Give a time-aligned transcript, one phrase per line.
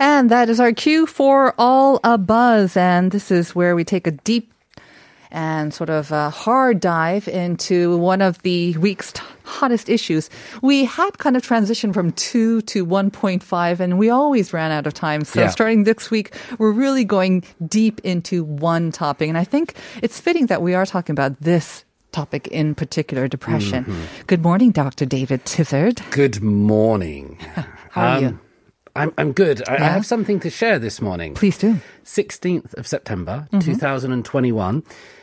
[0.00, 2.76] And that is our cue for All a Buzz.
[2.76, 4.52] And this is where we take a deep
[5.30, 10.30] and sort of a hard dive into one of the week's t- hottest issues.
[10.62, 14.94] We had kind of transitioned from two to 1.5 and we always ran out of
[14.94, 15.24] time.
[15.24, 15.48] So Yeah.
[15.48, 19.28] starting this week, we're really going deep into one topic.
[19.28, 23.84] And I think it's fitting that we are talking about this topic in particular, depression.
[23.84, 24.02] Mm-hmm.
[24.28, 25.04] Good morning, Dr.
[25.04, 26.00] David Tizzard.
[26.10, 27.36] Good morning.
[27.90, 28.38] How are um, you?
[28.98, 29.62] I'm, I'm good.
[29.68, 31.34] I, I have something to share this morning.
[31.34, 31.80] Please do.
[32.04, 33.72] 16th of September, Mm-hmm.
[33.72, 34.82] 2021.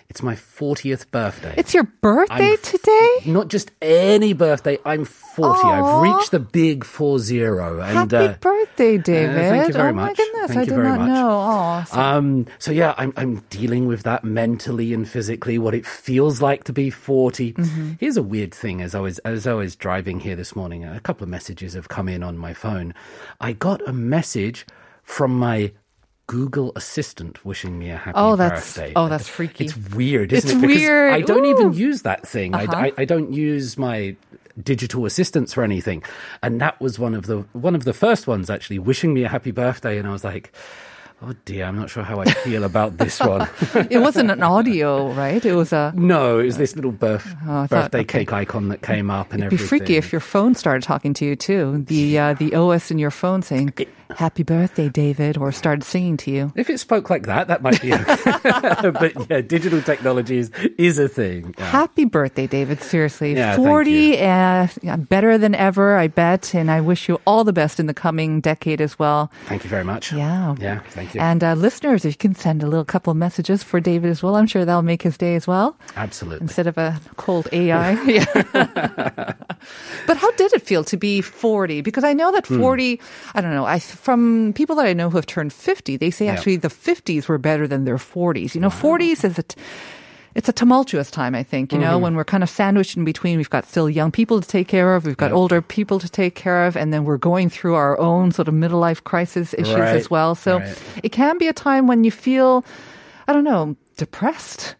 [0.09, 1.53] It's my 40th birthday.
[1.57, 3.17] It's your birthday I'm- today?
[3.25, 4.77] Not just any birthday.
[4.85, 5.59] I'm 40.
[5.63, 5.67] Aw.
[5.67, 7.81] I've reached the big four zero.
[7.81, 9.35] And Happy uh, birthday, David.
[9.35, 10.17] thank you very oh my much.
[10.17, 11.09] goodness, Thank I you did very not much.
[11.09, 11.29] know.
[11.31, 15.85] Oh, so- Um, so yeah, I'm I'm dealing with that mentally and physically, what it
[15.85, 17.53] feels like to be 40.
[17.53, 17.91] Mm-hmm.
[17.99, 20.99] Here's a weird thing: as I was as I was driving here this morning, a
[21.01, 22.93] couple of messages have come in on my phone.
[23.41, 24.65] I got a message
[25.03, 25.73] from my
[26.27, 28.93] Google Assistant wishing me a happy Oh, that's- birthday.
[28.95, 29.65] oh, that's freaky.
[29.65, 30.61] It's weird, isn't It's it?
[30.61, 31.13] Because weird.
[31.13, 32.55] I don't even use that thing.
[32.55, 32.75] I, Uh-huh.
[32.77, 34.15] I, I don't use my
[34.61, 36.01] digital assistants for anything,
[36.41, 39.29] and that was one of the one of the first ones actually wishing me a
[39.29, 40.51] happy birthday, and I was like.
[41.21, 43.47] Oh dear, I'm not sure how I feel about this one.
[43.89, 45.43] it wasn't an audio, right?
[45.45, 45.93] It was a.
[45.95, 48.19] no, it was this little birth, Oh, I thought- birthday okay.
[48.25, 49.63] cake icon that came up and everything.
[49.63, 51.83] It'd be freaky if your phone started talking to you too.
[51.87, 53.73] The uh, the OS in your phone saying
[54.17, 56.51] "Happy birthday, David," or started singing to you.
[56.55, 58.15] If it spoke like that, that might be okay.
[58.91, 61.53] but yeah, digital technology is, is a thing.
[61.57, 61.65] Yeah.
[61.65, 62.81] Happy birthday, David!
[62.81, 66.53] Seriously, Yeah, thank forty, uh, yeah, better than ever, I bet.
[66.53, 69.31] And I wish you all the best in the coming decade as well.
[69.45, 70.11] Thank you very much.
[70.13, 70.55] Yeah.
[70.59, 71.21] Yeah, thank you.
[71.21, 74.21] And uh, listeners, if you can send a little couple of messages for David as
[74.23, 75.77] well, I'm sure that'll make his day as well.
[75.95, 76.43] Absolutely.
[76.43, 78.01] instead of a cold AI.
[78.03, 79.33] Yeah.
[80.07, 81.81] but how did it feel to be 40?
[81.81, 82.35] Because I know Hmm.
[82.35, 82.99] that 40,
[83.33, 86.25] I don't know, I from people that I know who have turned 50, they say
[86.25, 86.33] Yeah.
[86.33, 88.55] actually the 50s were better than their 40s.
[88.55, 89.55] You know, 40s is a t-
[90.35, 91.87] it's a tumultuous time, I think, you Mm-hmm.
[91.91, 93.37] know, when we're kind of sandwiched in between.
[93.37, 95.37] We've got still young people to take care of, we've got Yep.
[95.37, 98.53] older people to take care of, and then we're going through our own sort of
[98.53, 100.35] middle life crisis issues Right, as well.
[100.35, 100.77] So right.
[101.03, 102.65] it can be a time when you feel,
[103.29, 104.75] I don't know, depressed.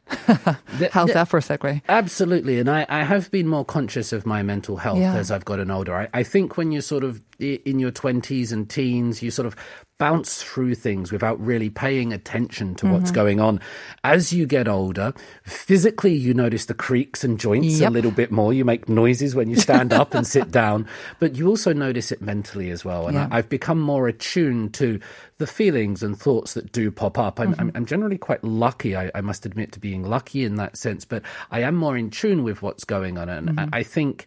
[0.91, 1.81] How's that for a segue?
[1.89, 2.59] Absolutely.
[2.59, 5.15] And I, I have been more conscious of my mental health Yeah.
[5.15, 5.95] as I've gotten older.
[5.95, 9.55] I, I think when you're sort of in your 20s and teens, you sort of
[9.97, 13.15] bounce through things without really paying attention to what's Mm-hmm.
[13.15, 13.59] going on.
[14.03, 18.51] As you get older, physically you notice the creaks and joints a little bit more.
[18.53, 20.87] You make noises when you stand up and sit down,
[21.19, 23.07] but you also notice it mentally as well.
[23.07, 23.27] And Yeah.
[23.31, 24.99] I, I've become more attuned to
[25.37, 27.39] the feelings and thoughts that do pop up.
[27.39, 30.77] I'm, I'm, I'm generally quite lucky, I, I must admit, to being lucky in that
[30.77, 33.29] sense, but I am more in tune with what's going on.
[33.29, 33.75] And I, mm-hmm.
[33.75, 34.25] I think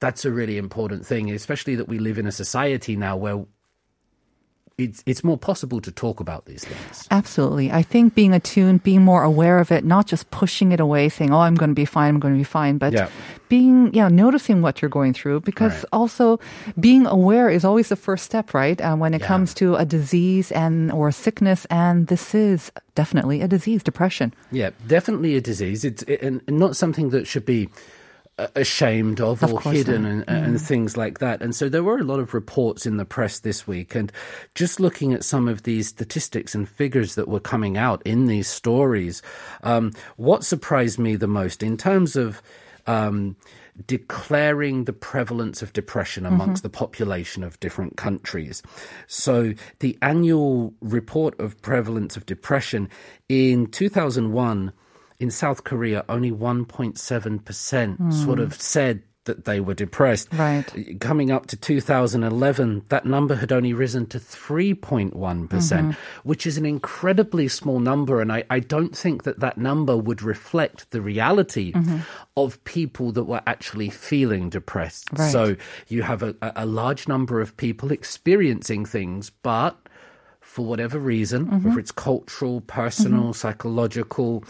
[0.00, 3.44] that's a really important thing, especially that we live in a society now where
[4.78, 7.08] it's, it's more possible to talk about these things.
[7.10, 7.72] Absolutely.
[7.72, 11.32] I think being attuned, being more aware of it, not just pushing it away, saying,
[11.32, 13.08] oh, I'm going to be fine, I'm going to be fine, but Yeah.
[13.48, 15.84] being, you know, noticing what you're going through because Right.
[15.92, 16.38] also
[16.78, 18.78] being aware is always the first step, right?
[18.80, 19.28] Uh, when it Yeah.
[19.28, 21.66] comes to a disease and or a sickness.
[21.70, 24.34] And this is definitely a disease, depression.
[24.52, 25.84] Yeah, definitely a disease.
[25.86, 27.70] It's it, and not something that should be
[28.38, 31.40] ashamed of, Of or hidden and, and things like that.
[31.40, 34.12] And so there were a lot of reports in the press this week, and
[34.54, 38.48] just looking at some of these statistics and figures that were coming out in these
[38.48, 39.22] stories,
[39.62, 42.42] um, what surprised me the most in terms of.
[42.86, 43.36] Um,
[43.86, 48.62] declaring the prevalence of depression amongst the population of different countries.
[49.06, 52.88] So the annual report of prevalence of depression
[53.28, 54.72] in 2001
[55.18, 58.10] in South Korea, only 1.7% hmm.
[58.10, 60.32] sort of said that they were depressed.
[60.32, 60.98] Right.
[61.00, 66.28] Coming up to 2011, that number had only risen to 3.1%, percent mm-hmm.
[66.28, 68.20] which is an incredibly small number.
[68.20, 71.98] And I, I don't think that that number would reflect the reality mm-hmm.
[72.36, 75.08] of people that were actually feeling depressed.
[75.12, 75.30] Right.
[75.30, 75.56] So
[75.88, 79.85] you have a a large number of people experiencing things, but
[80.46, 81.68] for whatever reason, mm-hmm.
[81.68, 83.32] whether it's cultural, personal, mm-hmm.
[83.32, 84.44] psychological,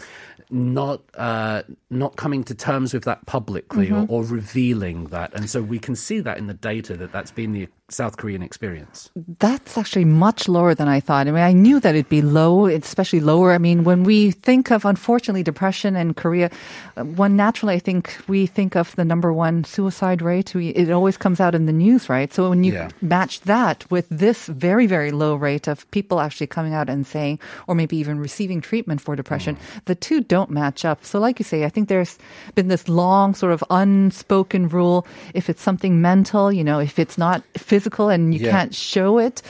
[0.49, 4.09] not uh, not coming to terms with that publicly mm-hmm.
[4.11, 7.31] or, or revealing that, and so we can see that in the data that that's
[7.31, 9.09] been the South Korean experience?
[9.39, 11.27] That's actually much lower than I thought.
[11.27, 13.53] I mean, I knew that it'd be low, especially lower.
[13.53, 16.49] I mean, when we think of, unfortunately, depression in Korea,
[16.97, 20.53] uh, one naturally, I think we think of the number one suicide rate.
[20.53, 22.33] We, it always comes out in the news, right?
[22.33, 22.89] So when you Yeah.
[23.01, 27.39] match that with this very, very low rate of people actually coming out and saying,
[27.67, 29.85] or maybe even receiving treatment for depression, Mm.
[29.85, 31.05] the two don't match up.
[31.05, 32.17] So, like you say, I think there's
[32.53, 35.07] been this long sort of unspoken rule.
[35.33, 38.50] If it's something mental, you know, if it's not physical and you Yeah.
[38.50, 39.42] can't show it,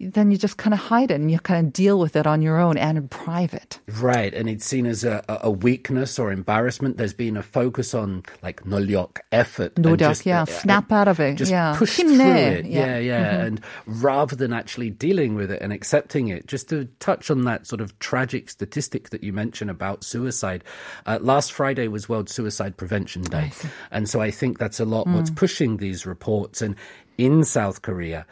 [0.00, 2.40] then you just kind of hide it and you kind of deal with it on
[2.40, 3.80] your own and in private.
[4.00, 6.98] Right, and it's seen as a, a a weakness or embarrassment.
[6.98, 11.08] There's been a focus on like 노력, effort, and 노력, just, yeah, uh, snap out
[11.08, 11.74] of it, just yeah.
[11.76, 12.86] push 힘내, through it, yeah.
[12.86, 16.46] yeah, yeah, and rather than actually dealing with it and accepting it.
[16.46, 20.62] Just to touch on that sort of tragic statistic that you mentioned about suicide,
[21.06, 23.50] uh, last Friday was World Suicide Prevention Day,
[23.90, 25.36] and so I think that's a lot what's Mm.
[25.36, 26.62] pushing these reports.
[26.62, 26.76] And
[27.17, 28.25] in South Korea,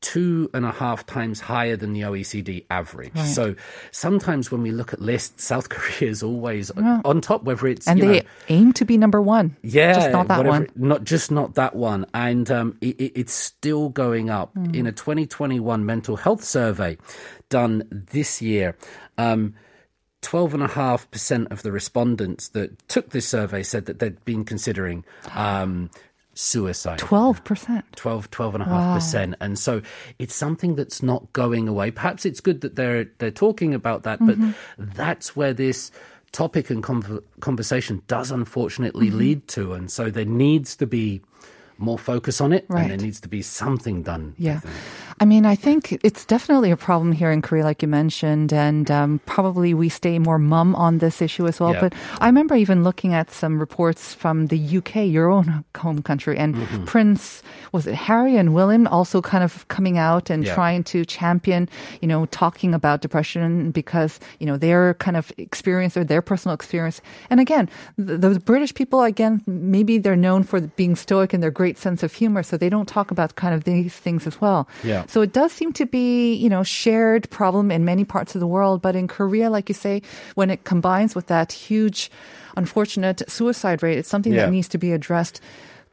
[0.00, 3.16] two and a half times higher than the OECD average.
[3.18, 3.54] So
[3.92, 8.00] sometimes when we look at lists, South Korea is always on top, whether it's And
[8.00, 9.56] they know, aim to be number one.
[9.62, 10.68] yeah, Just not that whatever- one.
[10.74, 14.74] Not just not that one, and um, it, it- it's still going up Hmm.
[14.74, 16.98] in a 2021 mental health survey
[17.48, 18.76] done this year.
[19.18, 19.54] Um,
[20.22, 25.04] 12.5% of the respondents that took this survey said that they'd been considering
[25.34, 25.90] um,
[26.34, 26.98] suicide.
[26.98, 27.82] 12%.
[27.96, 29.82] 12 12.5% and so
[30.18, 34.18] it's something that's not going away perhaps it's good that they're they're talking about that
[34.20, 34.52] but Mm-hmm.
[34.94, 35.90] that's where this
[36.32, 39.18] topic and conv- conversation does unfortunately Mm-hmm.
[39.18, 41.20] lead to and so there needs to be
[41.78, 42.82] more focus on it Right.
[42.82, 44.60] and there needs to be something done Yeah.
[45.22, 48.90] I mean, I think it's definitely a problem here in Korea, like you mentioned, and
[48.90, 51.74] um, probably we stay more mum on this issue as well.
[51.74, 51.80] Yeah.
[51.80, 56.36] But I remember even looking at some reports from the UK, your own home country,
[56.36, 56.84] and Mm-hmm.
[56.86, 60.54] Prince, was it Harry and William also kind of coming out and Yeah.
[60.54, 61.68] trying to champion,
[62.00, 66.54] you know, talking about depression because, you know, their kind of experience or their personal
[66.54, 67.00] experience.
[67.30, 71.52] And again, th- those British people, again, maybe they're known for being stoic and their
[71.52, 74.66] great sense of humor, so they don't talk about kind of these things as well.
[74.82, 75.04] Yeah.
[75.12, 78.46] So it does seem to be, you know, shared problem in many parts of the
[78.46, 78.80] world.
[78.80, 80.00] But in Korea, like you say,
[80.36, 82.10] when it combines with that huge,
[82.56, 84.46] unfortunate suicide rate, it's something Yeah.
[84.46, 85.42] that needs to be addressed.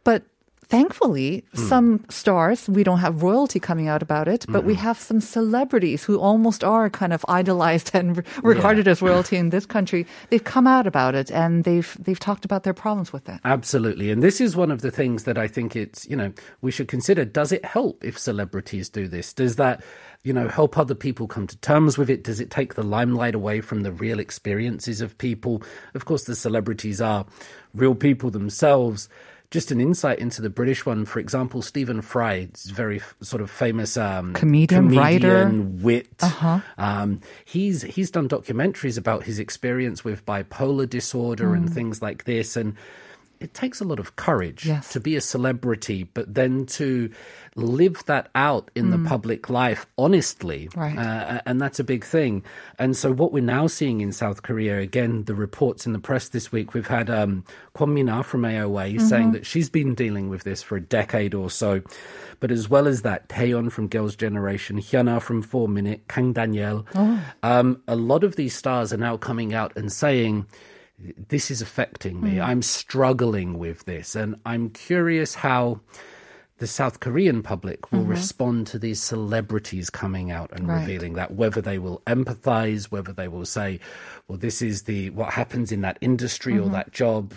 [0.06, 0.24] But
[0.70, 1.68] thankfully, hmm.
[1.68, 6.04] some stars, we don't have royalty coming out about it, but we have some celebrities
[6.04, 10.06] who almost are kind of idolized and re- regarded as royalty in this country.
[10.30, 13.40] They've come out about it and they've they've talked about their problems with it.
[13.44, 14.12] Absolutely.
[14.12, 16.32] And this is one of the things that I think it's, you know,
[16.62, 17.26] we should consider.
[17.26, 19.34] Does it help if celebrities do this?
[19.34, 19.84] Does that,
[20.24, 22.24] you know, help other people come to terms with it?
[22.24, 25.64] Does it take the limelight away from the real experiences of people?
[25.96, 27.26] Of course, the celebrities are
[27.74, 29.10] real people themselves.
[29.52, 33.50] Just an insight into the British one, for example, Stephen Fry, very f- sort of
[33.50, 35.46] famous um, Comedian, writer.
[35.46, 36.22] comedian, wit.
[36.78, 42.56] Um, he's he's done documentaries about his experience with bipolar disorder and things like this,
[42.56, 42.76] and
[43.40, 44.92] it takes a lot of courage Yes.
[44.94, 47.10] to be a celebrity, but then to
[47.56, 50.98] live that out in the public life honestly, Right.
[50.98, 52.44] uh, and that's a big thing.
[52.78, 56.30] And so, what we're now seeing in South Korea, again, the reports in the press
[56.30, 57.44] this week, we've had um,
[57.76, 61.50] Kwon Mina from AOA saying that she's been dealing with this for a decade or
[61.50, 61.82] so.
[62.40, 66.86] But as well as that, Taeyeon from Girls' Generation, Hyuna from Four Minute, Kang Daniel,
[67.44, 70.46] um, a lot of these stars are now coming out and saying,
[71.30, 72.36] this is affecting me.
[72.36, 72.42] Hmm.
[72.42, 74.16] I'm struggling with this.
[74.16, 75.82] And I'm curious how
[76.58, 78.10] the South Korean public will mm-hmm.
[78.12, 80.82] respond to these celebrities coming out and Right.
[80.82, 83.80] revealing that, whether they will empathize, whether they will say,
[84.28, 86.74] well, this is the what happens in that industry or mm-hmm.
[86.74, 87.34] that job.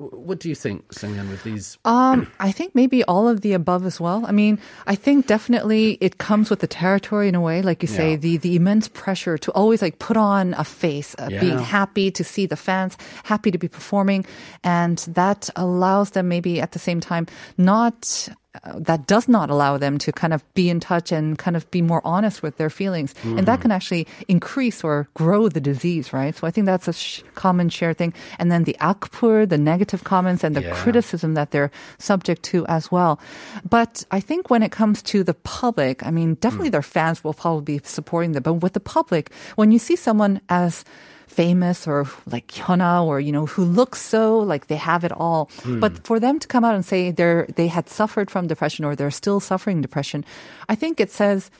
[0.00, 1.76] What do you think, Sungyeon, with these?
[1.84, 4.24] Um, I think maybe all of the above as well.
[4.26, 7.88] I mean, I think definitely it comes with the territory in a way, like you
[7.88, 8.16] say, Yeah.
[8.16, 12.24] the the immense pressure to always like put on a face, uh, being happy to
[12.24, 14.24] see the fans, happy to be performing,
[14.64, 17.26] and that allows them maybe at the same time
[17.58, 18.28] not.
[18.74, 21.82] That does not allow them to kind of be in touch and kind of be
[21.82, 23.14] more honest with their feelings.
[23.22, 23.62] And that hmm.
[23.62, 26.34] can actually increase or grow the disease, right?
[26.34, 28.12] So I think that's a sh- common shared thing.
[28.40, 30.74] And then the akpur, the negative comments and the Yeah.
[30.74, 33.20] criticism that they're subject to as well.
[33.68, 36.72] But I think when it comes to the public, I mean, definitely hmm.
[36.72, 38.42] their fans will probably be supporting them.
[38.42, 40.84] But with the public, when you see someone as
[41.30, 45.46] famous or like Hyuna or you know who looks so like they have it all
[45.80, 48.92] but for them to come out and say they're they had suffered from depression or
[48.98, 50.24] they're still suffering depression
[50.68, 51.50] i think it says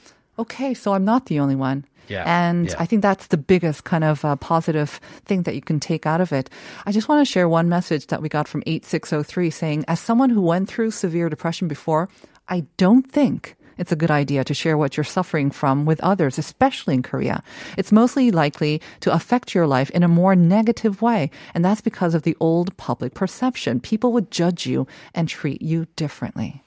[0.42, 2.82] okay so i'm not the only one Yeah, and yeah.
[2.82, 4.98] I think that's the biggest kind of uh, positive
[5.30, 6.50] thing that you can take out of it.
[6.82, 10.30] I just want to share one message that we got from 8603 saying, as someone
[10.34, 12.10] who went through severe depression before,
[12.50, 16.38] I don't think it's a good idea to share what you're suffering from with others,
[16.38, 17.42] especially in Korea.
[17.76, 21.30] It's mostly likely to affect your life in a more negative way.
[21.54, 23.80] And that's because of the old public perception.
[23.80, 26.62] People would judge you and treat you differently.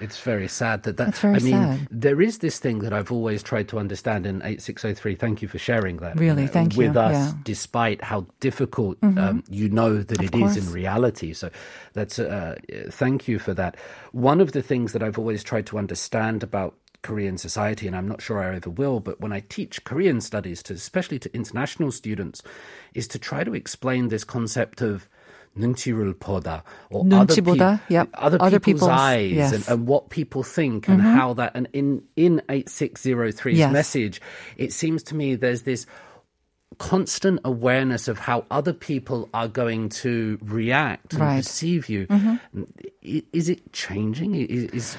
[0.00, 1.08] It's very sad that that.
[1.08, 1.88] It's very I mean, sad.
[1.90, 5.14] there is this thing that I've always tried to understand in 8603.
[5.14, 6.18] Thank you for sharing that.
[6.18, 6.78] Really, thank you.
[6.88, 7.26] With us, Yeah.
[7.28, 7.42] Mm-hmm.
[7.44, 10.74] despite how difficult um, you know that it is in course.
[10.74, 11.32] reality.
[11.32, 11.50] So
[11.92, 12.56] that's, uh,
[12.90, 13.76] thank you for that.
[14.12, 18.08] One of the things that I've always tried to understand about Korean society, and I'm
[18.08, 21.92] not sure I ever will, but when I teach Korean studies to, especially to international
[21.92, 22.42] students,
[22.94, 25.06] is to try to explain this concept of
[25.55, 28.09] 눈치를 보다 or other, 눈치보다, peop- yep.
[28.13, 29.51] other, Other people's, people's- eyes yes.
[29.53, 33.73] and, and what people think and how that and in in 8603's Yes.
[33.73, 34.21] message
[34.57, 35.85] it seems to me there's this
[36.77, 41.37] constant awareness of how other people are going to react and Right.
[41.43, 44.97] perceive you I- is it changing is is,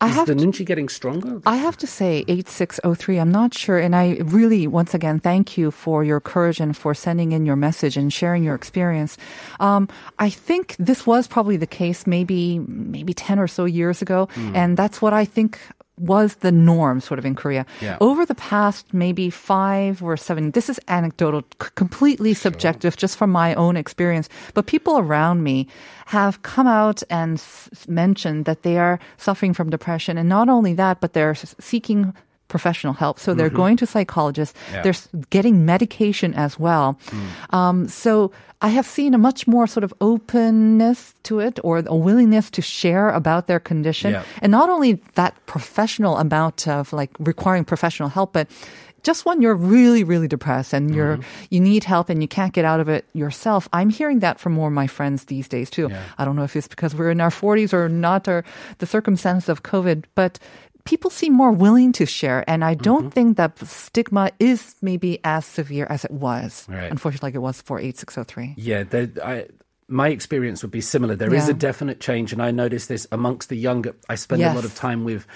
[0.00, 3.18] I is have the to- nunchi getting stronger I have to say 8603.
[3.18, 3.78] I'm not sure.
[3.78, 7.56] And I really, once again, thank you for your courage and for sending in your
[7.56, 9.16] message and sharing your experience.
[9.58, 9.88] Um,
[10.18, 14.28] I think this was probably the case maybe, maybe 10 or so years ago.
[14.34, 14.54] Hmm.
[14.54, 15.58] And that's what I think
[15.98, 17.64] was the norm sort of in Korea.
[17.80, 17.96] Yeah.
[18.00, 23.30] Over the past maybe five or seven, this is anecdotal, c- completely subjective, just from
[23.30, 24.28] my own experience.
[24.54, 25.66] But people around me
[26.06, 30.18] have come out and s- mentioned that they are suffering from depression.
[30.18, 32.12] And not only that, but they're seeking
[32.48, 33.18] professional help.
[33.18, 33.56] So they're mm-hmm.
[33.56, 34.58] going to psychologists.
[34.72, 34.82] Yeah.
[34.82, 34.94] They're
[35.30, 36.98] getting medication as well.
[37.06, 37.54] Mm.
[37.54, 41.94] Um, so I have seen a much more sort of openness to it or a
[41.94, 44.12] willingness to share about their condition.
[44.12, 44.24] Yeah.
[44.40, 48.48] And not only that professional amount of like requiring professional help, but
[49.02, 51.46] just when you're really, really depressed and you're mm-hmm.
[51.50, 53.68] you need help and you can't get out of it yourself.
[53.72, 55.88] I'm hearing that from more of my friends these days too.
[56.18, 58.42] I don't know if it's because we're in our 40s or not, or
[58.78, 60.40] the circumstance of COVID, but
[60.86, 62.48] people seem more willing to share.
[62.48, 66.90] And I don't think that stigma is maybe as severe as it was, Right.
[66.90, 68.54] unfortunately, like it was for 8603.
[68.56, 68.84] Yeah,
[69.22, 69.46] I,
[69.88, 71.14] my experience would be similar.
[71.16, 71.50] There is Yeah.
[71.50, 73.94] a definite change, and I notice this amongst the younger.
[74.08, 75.26] I spend a lot of time with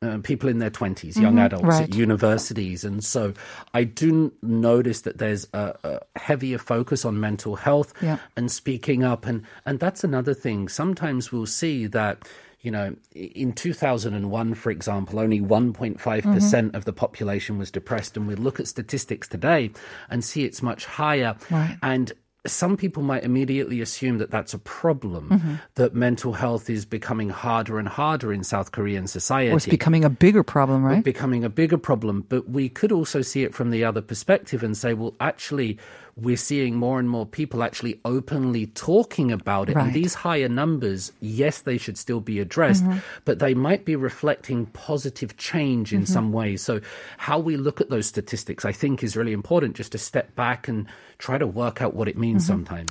[0.00, 1.82] uh, people in their 20s, young adults right.
[1.90, 2.84] at universities.
[2.84, 3.34] And so
[3.74, 8.18] I do notice that there's a, a heavier focus on mental health Yeah.
[8.36, 9.26] and speaking up.
[9.26, 10.68] And, and that's another thing.
[10.68, 12.28] Sometimes we'll see that.
[12.60, 16.76] You know, in 2001, for example, only 1.5% Mm-hmm.
[16.76, 18.16] of the population was depressed.
[18.16, 19.70] And we look at statistics today
[20.10, 21.36] and see it's much higher.
[21.50, 21.78] Right.
[21.82, 22.12] And
[22.46, 25.54] some people might immediately assume that that's a problem, Mm-hmm.
[25.74, 29.52] that mental health is becoming harder and harder in South Korean society.
[29.52, 31.04] Or it's becoming a bigger problem, right?
[31.04, 32.24] becoming a bigger problem.
[32.28, 35.78] But we could also see it from the other perspective and say, well, actually,
[36.20, 39.76] we're seeing more and more people actually openly talking about it.
[39.76, 39.86] Right.
[39.86, 42.98] And these higher numbers, yes, they should still be addressed, Mm-hmm.
[43.24, 46.60] but they might be reflecting positive change in some ways.
[46.62, 46.80] So,
[47.18, 50.68] how we look at those statistics, I think, is really important just to step back
[50.68, 50.86] and
[51.18, 52.52] try to work out what it means Mm-hmm.
[52.52, 52.90] sometimes.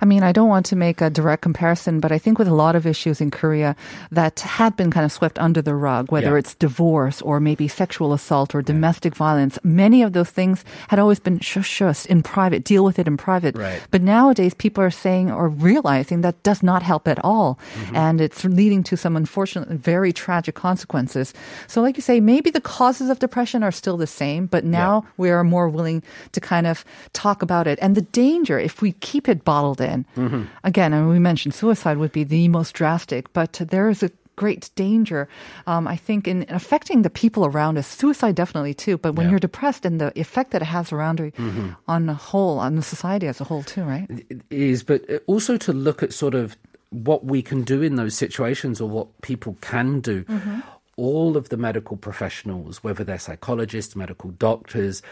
[0.00, 2.54] I mean, I don't want to make a direct comparison, but I think with a
[2.54, 3.74] lot of issues in Korea
[4.12, 6.38] that had been kind of swept under the rug, whether Yeah.
[6.38, 11.20] it's divorce or maybe sexual assault or domestic violence, many of those things had always
[11.20, 13.56] been shush shush in private, deal with it in private.
[13.56, 13.80] Right.
[13.90, 17.58] But nowadays, people are saying or realizing that does not help at all.
[17.74, 17.96] Mm-hmm.
[17.96, 21.34] And it's leading to some unfortunate, very tragic consequences.
[21.66, 25.04] So, like you say, maybe the causes of depression are still the same, but now
[25.16, 26.02] we are more willing
[26.32, 27.78] to kind of talk about it.
[27.80, 30.44] And the danger, if we keep it bottled in, Mm-hmm.
[30.64, 34.70] again, and we mentioned suicide would be the most drastic, but there is a great
[34.74, 35.28] danger,
[35.66, 37.86] um, I think, in affecting the people around us.
[37.86, 39.30] Suicide definitely too, but when Yeah.
[39.32, 41.70] you're depressed and the effect that it has around you mm-hmm.
[41.88, 44.06] on the whole, on the society as a whole too, right?
[44.30, 46.56] It is, but uh, also to look at sort of
[46.90, 50.24] what we can do in those situations or what people can do.
[50.24, 50.60] Mm-hmm.
[50.96, 55.02] All of the medical professionals, whether they're psychologists, medical doctors,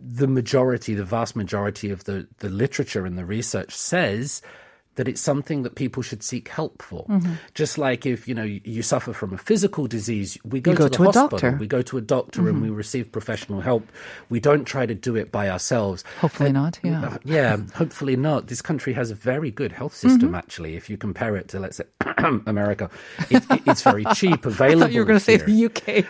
[0.00, 4.40] the majority, the vast majority of the, the literature and the research says
[4.96, 7.06] that it's something that people should seek help for.
[7.54, 10.98] Just like if, you know, you, suffer from a physical disease, we go, go to
[10.98, 11.50] the to a doctor.
[11.50, 11.58] Mm-hmm.
[11.58, 13.90] we go to a doctor and we receive professional help.
[14.28, 16.04] We don't try to do it by ourselves.
[16.20, 17.16] Hopefully not, yeah.
[17.24, 18.48] Yeah, hopefully not.
[18.48, 20.34] This country has a very good health system, Mm-hmm.
[20.36, 20.76] actually.
[20.76, 21.84] If you compare it to, let's say,
[22.46, 22.88] America,
[23.30, 24.82] it, it, it's very cheap, available.
[24.82, 26.06] I thought you were going to say the UK.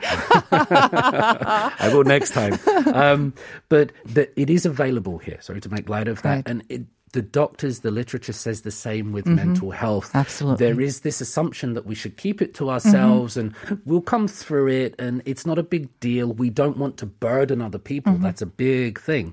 [0.52, 2.58] I will next time.
[2.94, 3.34] Um,
[3.68, 5.38] but the, it is available here.
[5.40, 6.34] Sorry to make light of that.
[6.36, 6.48] Right.
[6.48, 6.82] And it,
[7.14, 10.08] the doctors, the literature says the same with mental health.
[10.08, 10.18] Mm-hmm.
[10.18, 10.66] Absolutely.
[10.66, 13.54] There is this assumption that we should keep it to ourselves and
[13.86, 16.32] we'll come through it and it's not a big deal.
[16.32, 18.14] We don't want to burden other people.
[18.14, 18.24] Mm-hmm.
[18.24, 19.32] That's a big thing.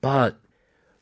[0.00, 0.38] But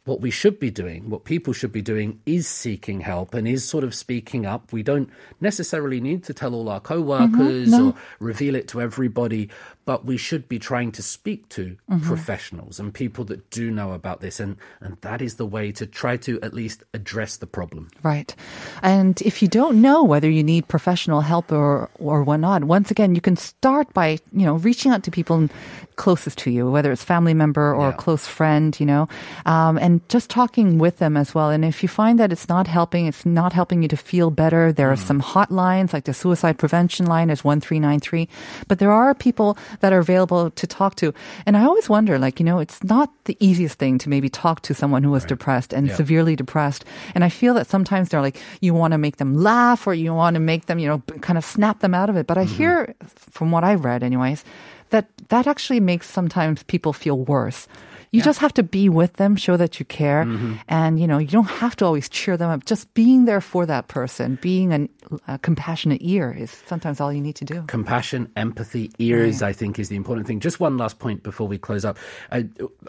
[0.05, 3.65] what we should be doing, what people should be doing, is seeking help and is
[3.65, 4.73] sort of speaking up.
[4.73, 5.09] We don't
[5.41, 9.49] necessarily need to tell all our coworkers or reveal it to everybody,
[9.85, 14.21] but we should be trying to speak to professionals and people that do know about
[14.21, 14.41] this.
[14.41, 17.89] And, and that is the way to try to at least address the problem.
[18.03, 18.35] Right.
[18.83, 23.15] And if you don't know whether you need professional help or, or whatnot, once again,
[23.15, 25.49] you can start by, you know, reaching out to people
[25.97, 27.97] closest to you, whether it's family member or a Yeah.
[27.97, 29.09] close friend, you know,
[29.47, 31.51] um, and just talking with them as well.
[31.51, 34.73] And if you find that it's not helping, it's not helping you to feel better,
[34.73, 38.29] there are some hotlines like the suicide prevention line is 1393,
[38.69, 41.13] but there are people that are available to talk to.
[41.47, 44.63] And I always wonder, like, you know, it's not the easiest thing to maybe talk
[44.63, 45.97] to someone who is depressed and Yeah.
[45.97, 46.85] severely depressed.
[47.15, 50.15] And I feel that sometimes they're like, you want to make them laugh or you
[50.15, 52.27] want to make them, you know, kind of snap them out of it.
[52.27, 52.57] But I mm-hmm.
[52.57, 54.45] hear, from what I've read anyways,
[54.91, 57.67] that that actually makes sometimes people feel worse.
[58.13, 60.57] You just have to be with them, show that you care, mm-hmm.
[60.69, 62.67] and you know you don't have to always cheer them up.
[62.67, 64.91] Just being there for that person, being an,
[65.27, 67.63] a compassionate ear, is sometimes all you need to do.
[67.63, 70.41] compassion, empathy, ears, I think, is the important thing.
[70.41, 71.97] Just one last point before we close up.
[72.31, 72.49] I,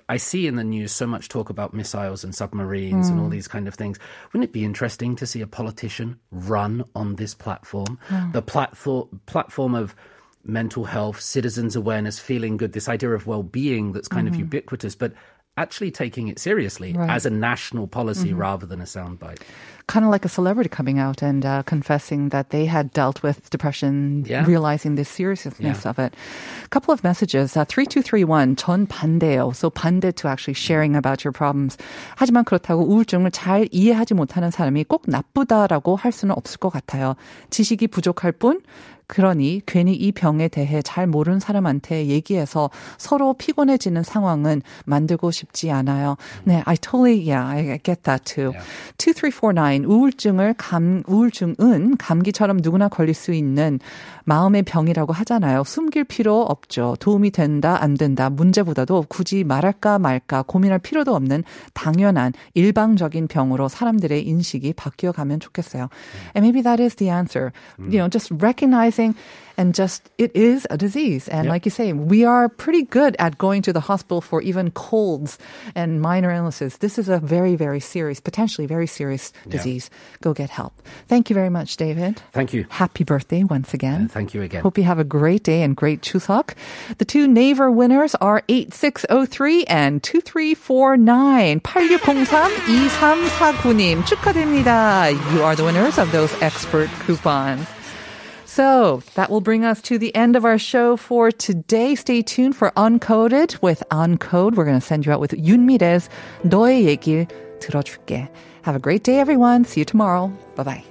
[0.10, 3.32] I see in the news so much talk about missiles and submarines and all mm.
[3.32, 4.00] these kind of things.
[4.34, 7.98] Wouldn't it be interesting to see a politician run on this platform?
[8.34, 9.96] The platform, platform of
[10.44, 14.42] mental health, citizens' awareness, feeling good, this idea of well-being that's kind of mm-hmm.
[14.42, 15.14] ubiquitous, but
[15.56, 17.10] actually taking it seriously Right.
[17.10, 18.40] as a national policy mm-hmm.
[18.40, 19.40] rather than a soundbite
[19.89, 23.49] Kind of like a celebrity coming out and uh, confessing that they had dealt with
[23.49, 24.45] depression, Yeah.
[24.45, 25.89] realizing the seriousness Yeah.
[25.89, 26.13] of it.
[26.65, 27.57] A couple of messages.
[27.57, 29.55] Uh, 3231, 전 반대요.
[29.57, 31.79] So 반대 to actually sharing about your problems.
[32.17, 37.15] 하지만 그렇다고 우울증을 잘 이해하지 못하는 사람이 꼭 나쁘다라고 할 수는 없을 것 같아요.
[37.49, 38.61] 지식이 부족할 뿐,
[39.07, 46.19] 그러니 괜히 이 병에 대해 잘 모르는 사람한테 얘기해서 서로 피곤해지는 상황은 만들고 싶지 않아요.
[46.45, 48.53] 네, I totally, yeah, I get that too.
[48.99, 53.80] 2349, 우울증을 감, 우울증은 감기처럼 누구나 걸릴 수 있는
[54.26, 55.64] 마음의 병이라고 하잖아요.
[55.64, 56.96] 숨길 필요 없죠.
[57.00, 64.26] 도움이 된다, 안 된다, 문제보다도 굳이 말할까 말까 고민할 필요도 없는 당연한 일방적인 병으로 사람들의
[64.28, 65.90] 인식이 바뀌어 가면 좋겠어요.
[66.36, 67.52] And maybe that is the answer.
[67.80, 69.16] You know, just recognizing
[69.58, 71.28] and just it is a disease.
[71.28, 71.52] And yep.
[71.52, 75.38] like you say, we are pretty good at going to the hospital for even colds
[75.76, 76.78] and minor illnesses.
[76.78, 79.90] This is a very, very serious, potentially very serious disease.
[79.92, 80.22] Yep.
[80.22, 80.74] Go get help.
[81.08, 82.22] Thank you very much, David.
[82.32, 82.66] Thank you.
[82.70, 84.06] Happy birthday once again.
[84.06, 84.62] Uh, thank you again.
[84.62, 86.56] Hope you have a great day and great Chuseok.
[86.98, 91.62] The two Naver winners are 8603 and 2349.
[91.76, 92.84] 8603
[94.04, 95.36] 2349.
[95.36, 97.68] You are the winners of those expert coupons.
[98.53, 101.95] So that will bring us to the end of our show for today.
[101.95, 104.57] Stay tuned for Uncoded with Uncode.
[104.57, 106.09] We're going to send you out with 윤미래's
[106.45, 107.27] 너의 얘길
[107.61, 108.29] 들어줄게.
[108.63, 109.65] Have a great day, everyone.
[109.65, 110.33] See you tomorrow.
[110.57, 110.85] Bye bye.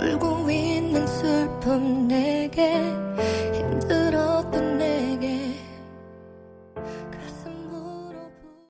[0.00, 3.07] 울고 있는 슬픔 내게 힘든